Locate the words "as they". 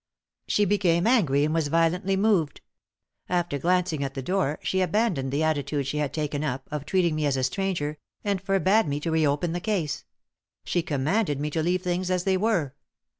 12.09-12.35